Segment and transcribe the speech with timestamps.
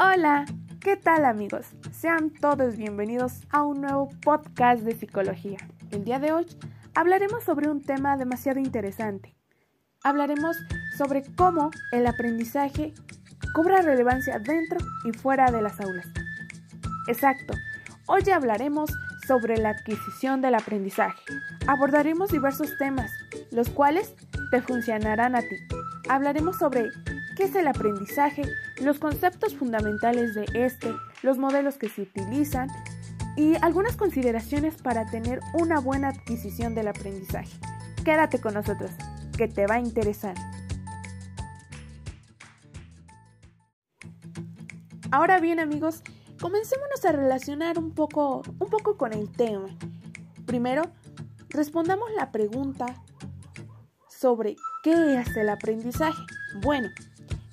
[0.00, 0.44] Hola,
[0.80, 1.66] ¿qué tal amigos?
[1.90, 5.58] Sean todos bienvenidos a un nuevo podcast de psicología.
[5.90, 6.46] El día de hoy
[6.94, 9.34] hablaremos sobre un tema demasiado interesante.
[10.04, 10.56] Hablaremos
[10.96, 12.94] sobre cómo el aprendizaje
[13.52, 16.06] cobra relevancia dentro y fuera de las aulas.
[17.08, 17.54] Exacto,
[18.06, 18.92] hoy hablaremos
[19.26, 21.20] sobre la adquisición del aprendizaje.
[21.66, 23.10] Abordaremos diversos temas,
[23.50, 24.14] los cuales
[24.52, 25.56] te funcionarán a ti.
[26.08, 26.88] Hablaremos sobre
[27.36, 28.42] qué es el aprendizaje,
[28.82, 32.68] los conceptos fundamentales de este, los modelos que se utilizan
[33.36, 37.50] y algunas consideraciones para tener una buena adquisición del aprendizaje.
[38.04, 38.90] Quédate con nosotros,
[39.36, 40.34] que te va a interesar.
[45.10, 46.02] Ahora bien amigos,
[46.40, 49.68] comencémonos a relacionar un poco, un poco con el tema.
[50.46, 50.82] Primero,
[51.48, 52.86] respondamos la pregunta
[54.08, 56.20] sobre qué es el aprendizaje.
[56.62, 56.88] Bueno,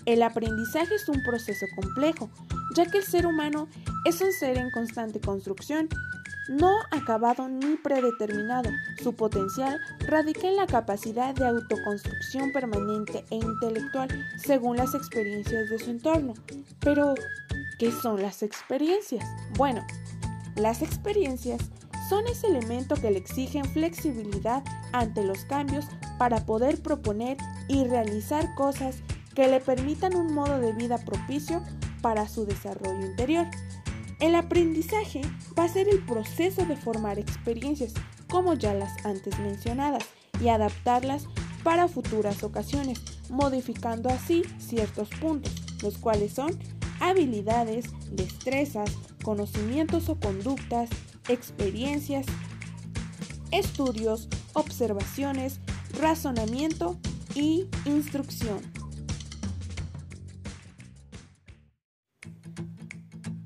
[0.05, 2.29] el aprendizaje es un proceso complejo,
[2.75, 3.67] ya que el ser humano
[4.05, 5.89] es un ser en constante construcción,
[6.47, 8.69] no acabado ni predeterminado.
[9.01, 15.79] Su potencial radica en la capacidad de autoconstrucción permanente e intelectual según las experiencias de
[15.79, 16.33] su entorno.
[16.79, 17.15] Pero,
[17.79, 19.25] ¿qué son las experiencias?
[19.57, 19.85] Bueno,
[20.55, 21.61] las experiencias
[22.09, 25.85] son ese elemento que le exigen flexibilidad ante los cambios
[26.19, 27.37] para poder proponer
[27.67, 28.97] y realizar cosas
[29.35, 31.61] que le permitan un modo de vida propicio
[32.01, 33.45] para su desarrollo interior.
[34.19, 35.21] El aprendizaje
[35.59, 37.93] va a ser el proceso de formar experiencias,
[38.29, 40.05] como ya las antes mencionadas,
[40.41, 41.27] y adaptarlas
[41.63, 46.57] para futuras ocasiones, modificando así ciertos puntos, los cuales son
[46.99, 48.91] habilidades, destrezas,
[49.23, 50.89] conocimientos o conductas,
[51.27, 52.25] experiencias,
[53.51, 55.59] estudios, observaciones,
[55.99, 56.97] razonamiento
[57.33, 58.59] y instrucción.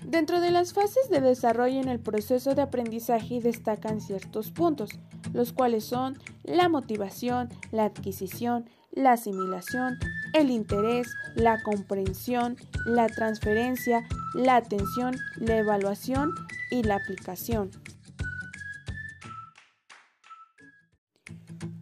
[0.10, 4.90] Dentro de las fases de desarrollo en el proceso de aprendizaje destacan ciertos puntos,
[5.34, 10.00] los cuales son la motivación, la adquisición, la asimilación,
[10.34, 14.04] el interés, la comprensión, la transferencia,
[14.34, 16.32] la atención, la evaluación
[16.72, 17.70] y la aplicación.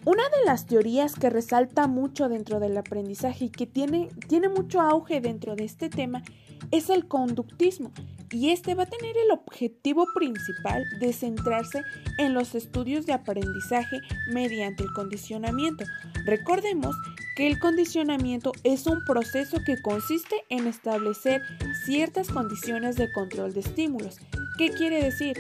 [0.03, 4.81] Una de las teorías que resalta mucho dentro del aprendizaje y que tiene, tiene mucho
[4.81, 6.23] auge dentro de este tema
[6.71, 7.91] es el conductismo,
[8.31, 11.83] y este va a tener el objetivo principal de centrarse
[12.17, 13.99] en los estudios de aprendizaje
[14.31, 15.85] mediante el condicionamiento.
[16.25, 16.95] Recordemos
[17.35, 21.41] que el condicionamiento es un proceso que consiste en establecer
[21.85, 24.17] ciertas condiciones de control de estímulos.
[24.57, 25.37] ¿Qué quiere decir?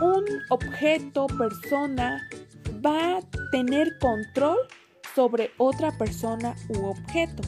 [0.00, 2.28] Un objeto, persona,
[2.84, 4.58] va a tener control
[5.14, 7.42] sobre otra persona u objeto.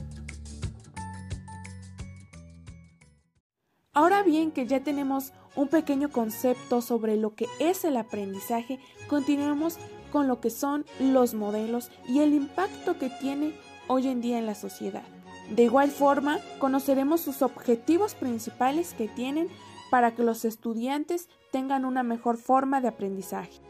[3.94, 9.78] Ahora bien que ya tenemos un pequeño concepto sobre lo que es el aprendizaje, continuemos
[10.10, 13.55] con lo que son los modelos y el impacto que tiene
[13.87, 15.05] hoy en día en la sociedad.
[15.50, 19.49] De igual forma, conoceremos sus objetivos principales que tienen
[19.91, 23.61] para que los estudiantes tengan una mejor forma de aprendizaje.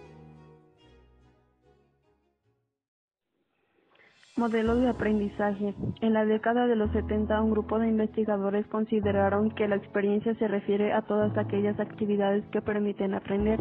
[4.37, 5.77] Modelos de aprendizaje.
[6.01, 10.49] En la década de los 70, un grupo de investigadores consideraron que la experiencia se
[10.49, 13.61] refiere a todas aquellas actividades que permiten aprender.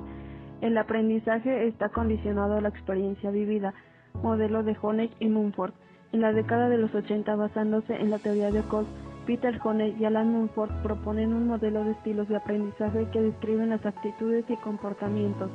[0.62, 3.76] El aprendizaje está condicionado a la experiencia vivida.
[4.24, 5.74] Modelo de Honeck y Mumford.
[6.12, 8.90] En la década de los 80, basándose en la teoría de Coase,
[9.28, 13.86] Peter Honeck y Alan Mumford proponen un modelo de estilos de aprendizaje que describen las
[13.86, 15.52] actitudes y comportamientos.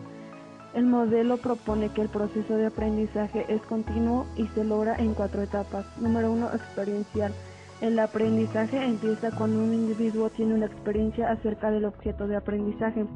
[0.74, 5.42] El modelo propone que el proceso de aprendizaje es continuo y se logra en cuatro
[5.42, 5.86] etapas.
[5.98, 7.32] Número uno, experiencial.
[7.80, 13.06] El aprendizaje empieza cuando un individuo tiene una experiencia acerca del objeto de aprendizaje.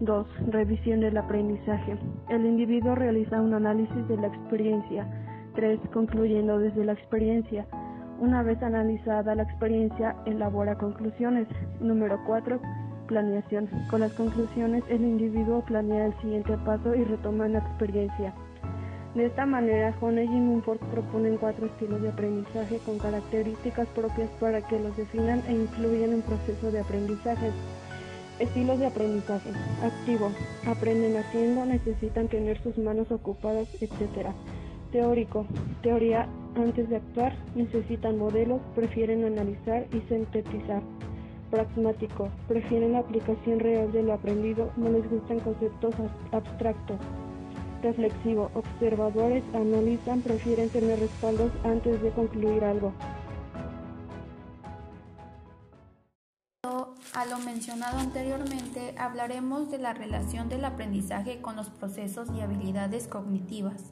[0.00, 0.26] 2.
[0.48, 1.96] Revisión del aprendizaje.
[2.28, 5.06] El individuo realiza un análisis de la experiencia.
[5.54, 5.80] 3.
[5.92, 7.66] Concluyendo desde la experiencia.
[8.20, 11.48] Una vez analizada la experiencia, elabora conclusiones.
[11.80, 12.60] Número 4
[13.08, 13.68] planeación.
[13.90, 18.32] Con las conclusiones, el individuo planea el siguiente paso y retoma la experiencia.
[19.14, 24.60] De esta manera, Honey y Mumford proponen cuatro estilos de aprendizaje con características propias para
[24.60, 27.50] que los definan e incluyan en proceso de aprendizaje.
[28.38, 29.50] Estilos de aprendizaje.
[29.82, 30.30] Activo.
[30.66, 34.28] Aprenden haciendo, necesitan tener sus manos ocupadas, etc.
[34.92, 35.46] Teórico.
[35.82, 40.82] Teoría antes de actuar, necesitan modelos, prefieren analizar y sintetizar
[41.50, 45.94] pragmático, prefieren la aplicación real de lo aprendido, no les gustan conceptos
[46.32, 46.98] abstractos.
[47.82, 52.92] Reflexivo, observadores analizan, prefieren tener respaldos antes de concluir algo.
[57.18, 63.08] a lo mencionado anteriormente, hablaremos de la relación del aprendizaje con los procesos y habilidades
[63.08, 63.90] cognitivas.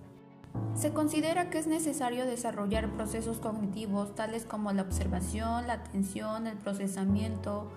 [0.74, 6.58] Se considera que es necesario desarrollar procesos cognitivos tales como la observación, la atención, el
[6.58, 7.70] procesamiento,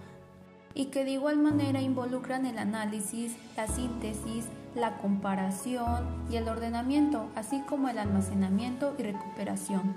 [0.74, 4.46] y que de igual manera involucran el análisis, la síntesis,
[4.76, 9.96] la comparación y el ordenamiento, así como el almacenamiento y recuperación.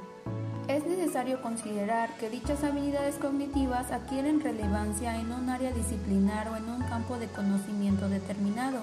[0.69, 6.69] Es necesario considerar que dichas habilidades cognitivas adquieren relevancia en un área disciplinar o en
[6.69, 8.79] un campo de conocimiento determinado.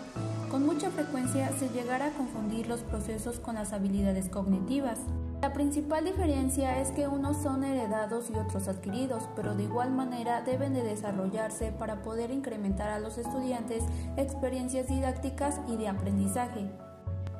[0.49, 4.97] Con mucha frecuencia se llegará a confundir los procesos con las habilidades cognitivas.
[5.43, 10.41] La principal diferencia es que unos son heredados y otros adquiridos, pero de igual manera
[10.41, 13.83] deben de desarrollarse para poder incrementar a los estudiantes
[14.17, 16.65] experiencias didácticas y de aprendizaje.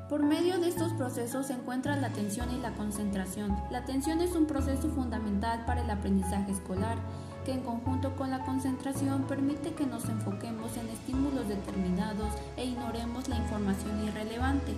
[0.08, 3.56] Por medio de estos procesos se encuentra la atención y la concentración.
[3.70, 6.96] La atención es un proceso fundamental para el aprendizaje escolar,
[7.44, 13.28] que en conjunto con la concentración permite que nos enfoquemos en estímulos determinados e ignoremos
[13.28, 14.74] la información irrelevante.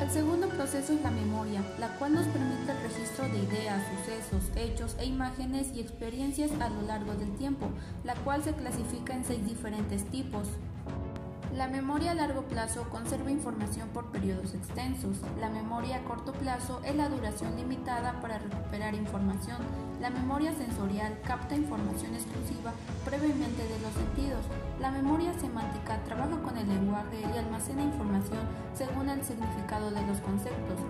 [0.00, 4.50] El segundo proceso es la memoria, la cual nos permite el registro de ideas, sucesos,
[4.54, 7.70] hechos e imágenes y experiencias a lo largo del tiempo,
[8.04, 10.48] la cual se clasifica en seis diferentes tipos.
[11.54, 15.18] La memoria a largo plazo conserva información por periodos extensos.
[15.40, 19.58] La memoria a corto plazo es la duración limitada para recuperar información.
[20.00, 22.72] La memoria sensorial capta información exclusiva
[23.04, 24.44] previamente de los sentidos.
[24.80, 28.40] La memoria semántica trabaja con el lenguaje y almacena información
[28.74, 30.80] según el significado de los conceptos.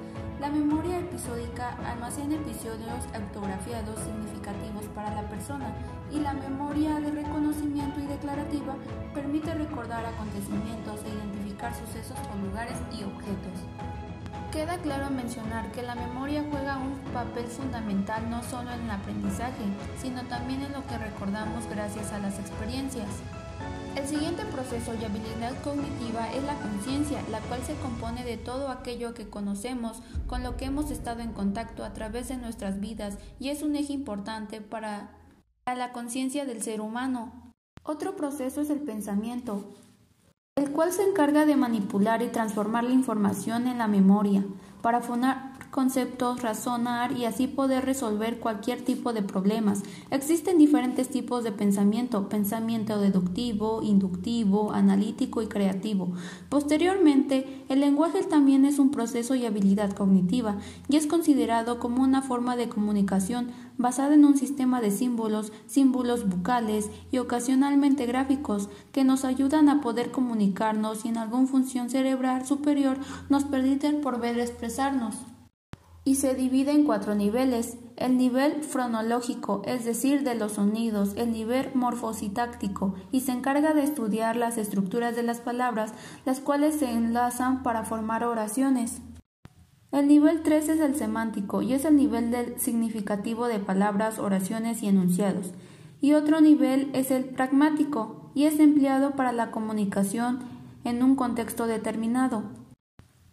[0.41, 5.73] La memoria episódica almacena episodios autografiados significativos para la persona
[6.13, 8.75] y la memoria de reconocimiento y declarativa
[9.15, 13.65] permite recordar acontecimientos e identificar sucesos con lugares y objetos.
[14.53, 19.65] Queda claro mencionar que la memoria juega un papel fundamental no solo en el aprendizaje,
[19.99, 23.09] sino también en lo que recordamos gracias a las experiencias.
[23.97, 28.69] El siguiente proceso y habilidad cognitiva es la conciencia, la cual se compone de todo
[28.69, 33.17] aquello que conocemos, con lo que hemos estado en contacto a través de nuestras vidas
[33.41, 35.11] y es un eje importante para
[35.67, 37.53] la conciencia del ser humano.
[37.83, 39.75] Otro proceso es el pensamiento,
[40.57, 44.45] el cual se encarga de manipular y transformar la información en la memoria
[44.83, 45.01] para
[45.77, 49.83] conceptos, razonar y así poder resolver cualquier tipo de problemas.
[50.11, 56.15] Existen diferentes tipos de pensamiento, pensamiento deductivo, inductivo, analítico y creativo.
[56.49, 60.57] Posteriormente, el lenguaje también es un proceso y habilidad cognitiva
[60.89, 66.27] y es considerado como una forma de comunicación basada en un sistema de símbolos, símbolos
[66.27, 72.47] bucales y ocasionalmente gráficos que nos ayudan a poder comunicarnos y en alguna función cerebral
[72.47, 72.97] superior
[73.29, 75.17] nos permiten por ver expresarnos
[76.07, 77.79] y se divide en cuatro niveles.
[77.97, 83.83] El nivel fronológico, es decir, de los sonidos, el nivel morfositáctico, y se encarga de
[83.83, 85.93] estudiar las estructuras de las palabras,
[86.25, 89.03] las cuales se enlazan para formar oraciones.
[89.91, 94.85] El nivel 3 es el semántico y es el nivel del significativo de palabras, oraciones
[94.85, 95.55] y enunciados.
[96.01, 100.39] Y otro nivel es el pragmático y es empleado para la comunicación
[100.85, 102.45] en un contexto determinado.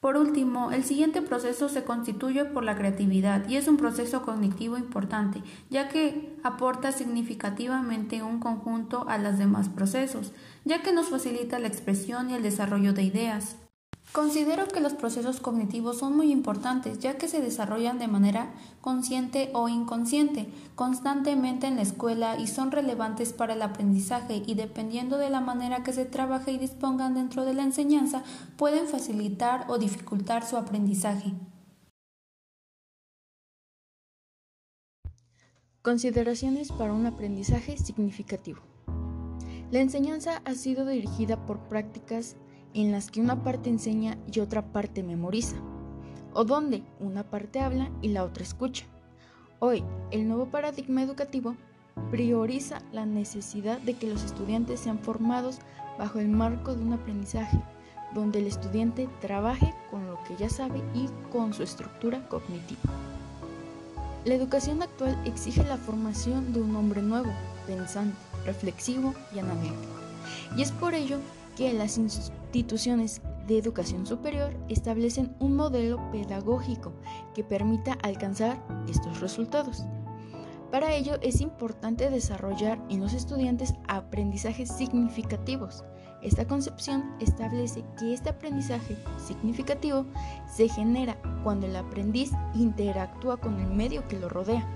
[0.03, 4.77] Por último, el siguiente proceso se constituye por la creatividad y es un proceso cognitivo
[4.77, 10.33] importante, ya que aporta significativamente un conjunto a los demás procesos,
[10.65, 13.55] ya que nos facilita la expresión y el desarrollo de ideas.
[14.13, 19.49] Considero que los procesos cognitivos son muy importantes ya que se desarrollan de manera consciente
[19.55, 25.31] o inconsciente constantemente en la escuela y son relevantes para el aprendizaje y dependiendo de
[25.31, 28.21] la manera que se trabaje y dispongan dentro de la enseñanza
[28.55, 31.33] pueden facilitar o dificultar su aprendizaje.
[35.81, 38.61] Consideraciones para un aprendizaje significativo.
[39.71, 42.35] La enseñanza ha sido dirigida por prácticas
[42.73, 45.55] en las que una parte enseña y otra parte memoriza,
[46.33, 48.85] o donde una parte habla y la otra escucha.
[49.59, 51.55] Hoy, el nuevo paradigma educativo
[52.09, 55.59] prioriza la necesidad de que los estudiantes sean formados
[55.97, 57.59] bajo el marco de un aprendizaje,
[58.13, 62.81] donde el estudiante trabaje con lo que ya sabe y con su estructura cognitiva.
[64.25, 67.31] La educación actual exige la formación de un hombre nuevo,
[67.67, 69.77] pensante, reflexivo y analítico.
[70.55, 71.19] Y es por ello
[71.57, 76.93] que las instituciones de educación superior establecen un modelo pedagógico
[77.33, 79.83] que permita alcanzar estos resultados.
[80.71, 85.83] Para ello es importante desarrollar en los estudiantes aprendizajes significativos.
[86.21, 90.05] Esta concepción establece que este aprendizaje significativo
[90.47, 94.67] se genera cuando el aprendiz interactúa con el medio que lo rodea.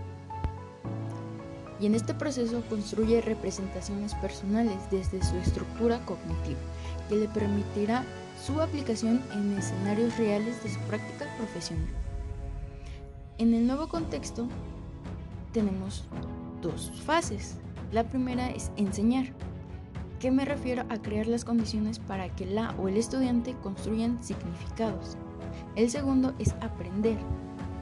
[1.80, 6.58] y en este proceso construye representaciones personales desde su estructura cognitiva,
[7.08, 8.04] que le permitirá
[8.44, 11.88] su aplicación en escenarios reales de su práctica profesional.
[13.38, 14.48] En el nuevo contexto
[15.54, 16.06] tenemos
[16.62, 17.58] dos fases.
[17.92, 19.26] La primera es enseñar.
[20.20, 25.16] ¿Qué me refiero a crear las condiciones para que la o el estudiante construyan significados?
[25.76, 27.18] El segundo es aprender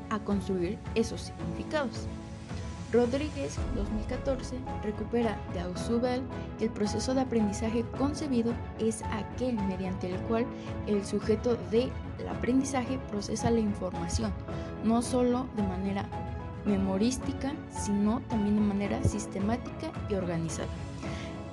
[0.10, 2.08] a construir esos significados.
[2.96, 6.22] Rodríguez, 2014, recupera de Ausubel
[6.58, 10.46] que el proceso de aprendizaje concebido es aquel mediante el cual
[10.88, 11.92] el sujeto del
[12.30, 14.32] aprendizaje procesa la información,
[14.86, 16.06] no solo de manera
[16.66, 20.70] memorística, sino también de manera sistemática y organizada,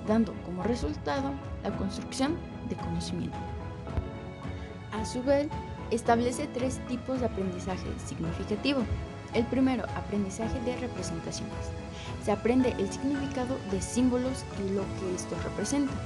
[0.07, 1.31] dando como resultado
[1.61, 2.37] la construcción
[2.69, 3.37] de conocimiento.
[4.93, 5.49] Ausubel
[5.91, 8.79] establece tres tipos de aprendizaje significativo
[9.33, 11.53] el primero, aprendizaje de representaciones.
[12.23, 15.97] Se aprende el significado de símbolos y lo que estos representan.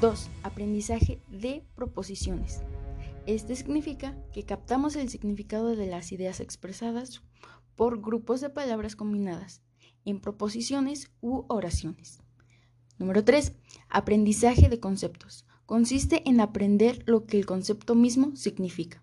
[0.00, 0.30] 2.
[0.42, 2.62] Aprendizaje de proposiciones.
[3.26, 7.22] Este significa que captamos el significado de las ideas expresadas
[7.76, 9.62] por grupos de palabras combinadas
[10.04, 12.20] en proposiciones u oraciones.
[12.98, 13.52] Número 3.
[13.88, 15.46] Aprendizaje de conceptos.
[15.66, 19.02] Consiste en aprender lo que el concepto mismo significa.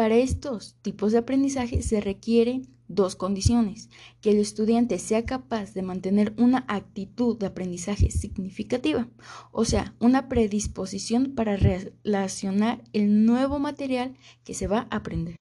[0.00, 3.90] Para estos tipos de aprendizaje se requieren dos condiciones,
[4.22, 9.10] que el estudiante sea capaz de mantener una actitud de aprendizaje significativa,
[9.52, 15.36] o sea, una predisposición para relacionar el nuevo material que se va a aprender.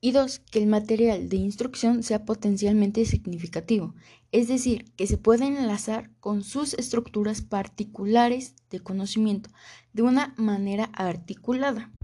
[0.00, 3.96] Y dos, que el material de instrucción sea potencialmente significativo,
[4.30, 9.50] es decir, que se pueda enlazar con sus estructuras particulares de conocimiento
[9.92, 11.95] de una manera articulada.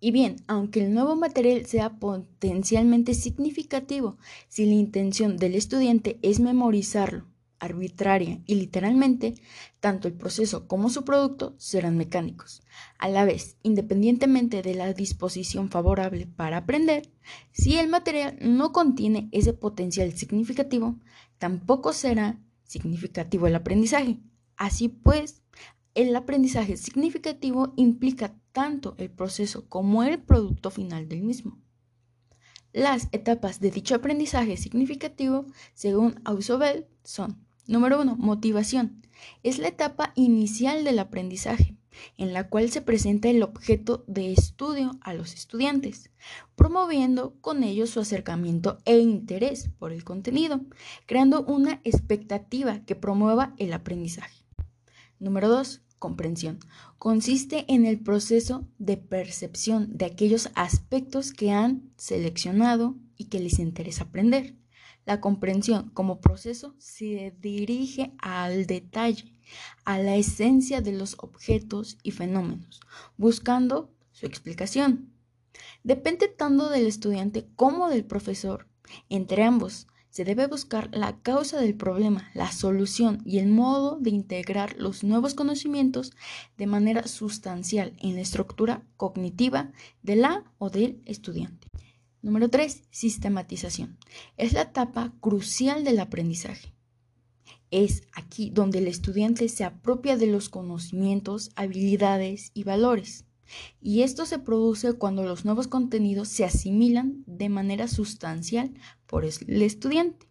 [0.00, 6.40] Y bien, aunque el nuevo material sea potencialmente significativo, si la intención del estudiante es
[6.40, 7.26] memorizarlo
[7.64, 9.34] arbitraria y literalmente,
[9.80, 12.62] tanto el proceso como su producto serán mecánicos.
[12.98, 17.10] A la vez, independientemente de la disposición favorable para aprender,
[17.52, 20.98] si el material no contiene ese potencial significativo,
[21.38, 24.20] tampoco será significativo el aprendizaje.
[24.56, 25.42] Así pues,
[25.94, 31.58] el aprendizaje significativo implica tanto el proceso como el producto final del mismo.
[32.72, 35.44] Las etapas de dicho aprendizaje significativo,
[35.74, 38.16] según Ausobel, son Número 1.
[38.16, 39.02] Motivación.
[39.42, 41.76] Es la etapa inicial del aprendizaje,
[42.16, 46.10] en la cual se presenta el objeto de estudio a los estudiantes,
[46.54, 50.60] promoviendo con ellos su acercamiento e interés por el contenido,
[51.06, 54.44] creando una expectativa que promueva el aprendizaje.
[55.18, 55.83] Número 2.
[55.98, 56.58] Comprensión.
[56.98, 63.58] Consiste en el proceso de percepción de aquellos aspectos que han seleccionado y que les
[63.58, 64.54] interesa aprender.
[65.06, 69.32] La comprensión como proceso se dirige al detalle,
[69.84, 72.80] a la esencia de los objetos y fenómenos,
[73.16, 75.12] buscando su explicación.
[75.82, 78.68] Depende tanto del estudiante como del profesor.
[79.08, 84.10] Entre ambos se debe buscar la causa del problema, la solución y el modo de
[84.10, 86.12] integrar los nuevos conocimientos
[86.56, 89.72] de manera sustancial en la estructura cognitiva
[90.04, 91.66] de la o del estudiante.
[92.22, 92.84] Número 3.
[92.92, 93.98] Sistematización.
[94.36, 96.72] Es la etapa crucial del aprendizaje.
[97.72, 103.24] Es aquí donde el estudiante se apropia de los conocimientos, habilidades y valores
[103.80, 108.72] y esto se produce cuando los nuevos contenidos se asimilan de manera sustancial
[109.06, 110.28] por el estudiante.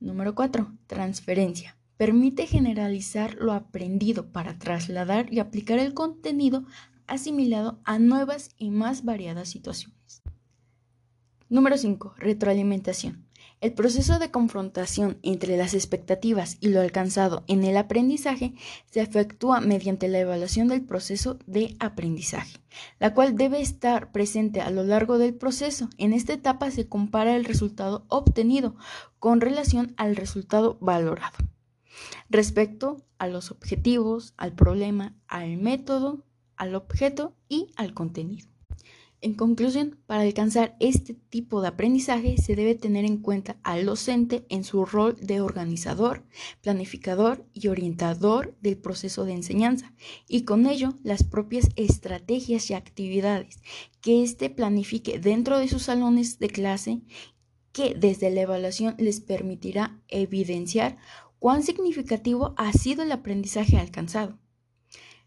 [0.00, 0.72] Número 4.
[0.86, 1.76] Transferencia.
[1.96, 6.64] Permite generalizar lo aprendido para trasladar y aplicar el contenido
[7.06, 10.22] asimilado a nuevas y más variadas situaciones.
[11.48, 12.14] Número 5.
[12.18, 13.27] Retroalimentación.
[13.60, 18.54] El proceso de confrontación entre las expectativas y lo alcanzado en el aprendizaje
[18.88, 22.60] se efectúa mediante la evaluación del proceso de aprendizaje,
[23.00, 25.90] la cual debe estar presente a lo largo del proceso.
[25.98, 28.76] En esta etapa se compara el resultado obtenido
[29.18, 31.38] con relación al resultado valorado
[32.30, 36.24] respecto a los objetivos, al problema, al método,
[36.56, 38.48] al objeto y al contenido.
[39.20, 44.46] En conclusión, para alcanzar este tipo de aprendizaje se debe tener en cuenta al docente
[44.48, 46.24] en su rol de organizador,
[46.62, 49.92] planificador y orientador del proceso de enseñanza
[50.28, 53.60] y con ello las propias estrategias y actividades
[54.00, 57.00] que éste planifique dentro de sus salones de clase
[57.72, 60.96] que desde la evaluación les permitirá evidenciar
[61.40, 64.38] cuán significativo ha sido el aprendizaje alcanzado.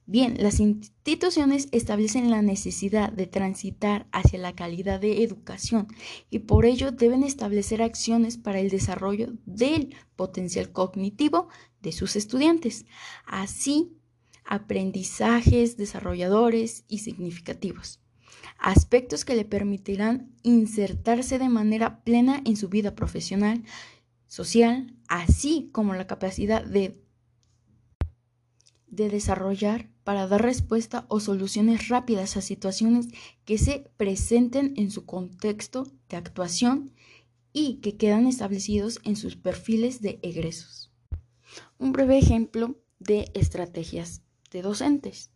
[0.08, 5.88] Bien, las instituciones establecen la necesidad de transitar hacia la calidad de educación
[6.29, 11.48] y por ello deben establecer acciones para el desarrollo del potencial cognitivo
[11.81, 12.86] de sus estudiantes,
[13.25, 13.96] así
[14.43, 18.01] aprendizajes desarrolladores y significativos,
[18.58, 23.63] aspectos que le permitirán insertarse de manera plena en su vida profesional,
[24.27, 27.00] social, así como la capacidad de,
[28.91, 33.07] de desarrollar para dar respuesta o soluciones rápidas a situaciones
[33.45, 36.93] que se presenten en su contexto de actuación
[37.53, 40.91] y que quedan establecidos en sus perfiles de egresos.
[41.79, 44.21] Un breve ejemplo de estrategias
[44.51, 45.31] de docentes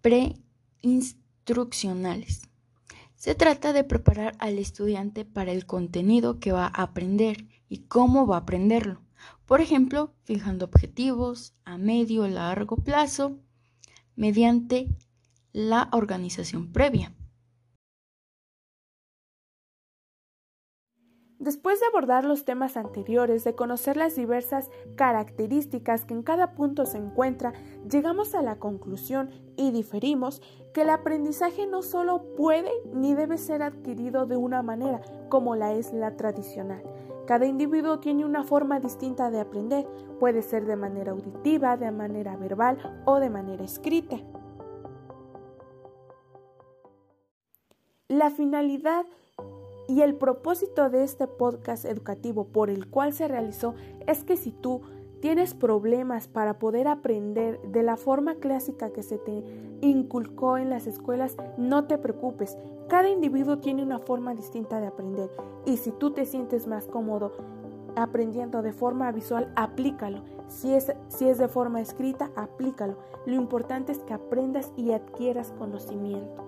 [0.00, 2.42] preinstruccionales.
[3.14, 8.26] Se trata de preparar al estudiante para el contenido que va a aprender y cómo
[8.26, 9.00] va a aprenderlo.
[9.46, 13.38] Por ejemplo, fijando objetivos a medio o largo plazo
[14.16, 14.88] mediante
[15.52, 17.14] la organización previa.
[21.42, 26.86] Después de abordar los temas anteriores, de conocer las diversas características que en cada punto
[26.86, 27.52] se encuentra,
[27.90, 30.40] llegamos a la conclusión y diferimos
[30.72, 35.72] que el aprendizaje no solo puede ni debe ser adquirido de una manera como la
[35.72, 36.84] es la tradicional.
[37.32, 39.86] Cada individuo tiene una forma distinta de aprender,
[40.20, 44.18] puede ser de manera auditiva, de manera verbal o de manera escrita.
[48.06, 49.06] La finalidad
[49.88, 54.50] y el propósito de este podcast educativo por el cual se realizó es que si
[54.50, 54.82] tú
[55.22, 59.44] tienes problemas para poder aprender de la forma clásica que se te
[59.80, 62.58] inculcó en las escuelas, no te preocupes.
[62.88, 65.30] Cada individuo tiene una forma distinta de aprender
[65.64, 67.32] y si tú te sientes más cómodo
[67.94, 70.24] aprendiendo de forma visual, aplícalo.
[70.48, 72.96] Si es, si es de forma escrita, aplícalo.
[73.24, 76.44] Lo importante es que aprendas y adquieras conocimiento.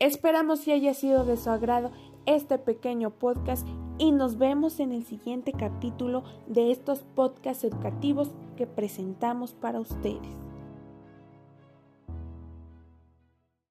[0.00, 1.92] Esperamos que haya sido de su agrado
[2.26, 3.66] este pequeño podcast
[3.98, 10.45] y nos vemos en el siguiente capítulo de estos podcasts educativos que presentamos para ustedes.